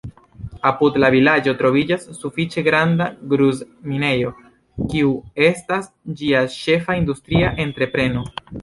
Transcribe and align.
Apud 0.69 0.95
la 1.03 1.11
vilaĝo 1.15 1.53
troviĝas 1.59 2.07
sufiĉe 2.21 2.63
granda 2.69 3.11
gruz-minejo, 3.35 4.33
kiu 4.95 5.15
estas 5.53 5.89
ĝia 6.23 6.45
ĉefa 6.59 7.01
industria 7.05 7.57
entrepreno. 7.71 8.31